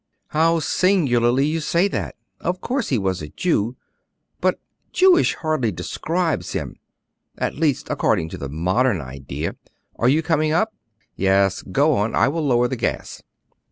[0.29, 2.15] "How singularly you say that!
[2.39, 3.75] Of course he was a Jew;
[4.39, 4.59] but
[4.91, 6.77] Jewish hardly describes him,
[7.37, 9.57] at least, according to the modern idea.
[9.97, 10.73] Are you coming up?"
[11.15, 11.61] "Yes.
[11.61, 13.21] Go on; I will lower the gas."